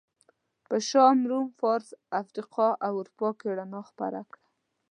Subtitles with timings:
[0.67, 1.89] په شام، روم، فارس،
[2.21, 4.45] افریقا او اروپا کې رڼا خپره کړه.